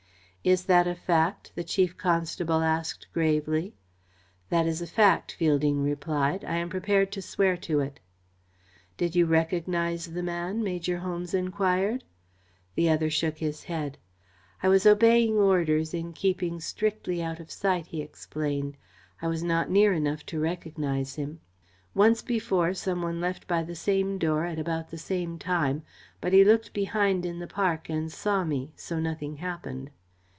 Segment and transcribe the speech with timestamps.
[0.43, 3.75] "Is that a fact?" the Chief Constable asked gravely.
[4.49, 6.43] "That is a fact," Fielding replied.
[6.43, 7.99] "I am prepared to swear to it."
[8.97, 12.03] "Did you recognise the man?" Major Holmes enquired.
[12.73, 13.99] The other shook his head.
[14.63, 18.77] "I was obeying orders in keeping strictly out of sight," he explained.
[19.21, 21.39] "I was not near enough to recognise him.
[21.93, 25.83] Once before, some one left by the same door at about the same time,
[26.19, 29.91] but he looked behind in the park and saw me, so nothing happened."